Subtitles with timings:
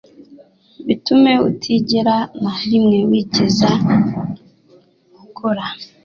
[0.87, 3.69] Bitume utigera na rimwe wigeze
[5.23, 5.65] ukora